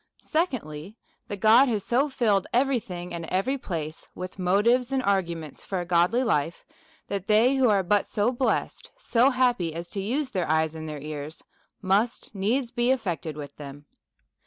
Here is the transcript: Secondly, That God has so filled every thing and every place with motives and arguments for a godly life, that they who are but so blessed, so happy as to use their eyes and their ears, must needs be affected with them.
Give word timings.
Secondly, 0.25 0.95
That 1.27 1.41
God 1.41 1.69
has 1.69 1.83
so 1.85 2.09
filled 2.09 2.47
every 2.53 2.79
thing 2.79 3.13
and 3.13 3.23
every 3.25 3.59
place 3.59 4.07
with 4.15 4.39
motives 4.39 4.91
and 4.91 5.03
arguments 5.03 5.63
for 5.63 5.79
a 5.79 5.85
godly 5.85 6.23
life, 6.23 6.65
that 7.07 7.27
they 7.27 7.53
who 7.55 7.69
are 7.69 7.83
but 7.83 8.07
so 8.07 8.31
blessed, 8.31 8.89
so 8.97 9.29
happy 9.29 9.75
as 9.75 9.87
to 9.89 10.01
use 10.01 10.31
their 10.31 10.49
eyes 10.49 10.73
and 10.73 10.89
their 10.89 10.97
ears, 11.01 11.43
must 11.83 12.33
needs 12.33 12.71
be 12.71 12.89
affected 12.89 13.37
with 13.37 13.55
them. 13.57 13.85